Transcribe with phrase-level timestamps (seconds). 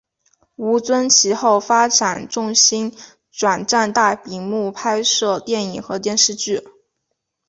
[0.55, 2.91] 吴尊其后发展重心
[3.31, 6.59] 转战大银幕拍摄电影和电视剧。